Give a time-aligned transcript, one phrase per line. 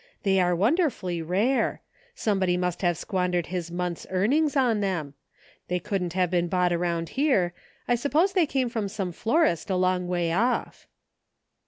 [0.23, 1.83] They are wonderfully rare.
[2.15, 5.13] Somebody must have squandered his month's earnings on them.
[5.67, 7.53] They couldn't have been bought around here.
[7.87, 10.87] I suppose they came from some florist a long way off."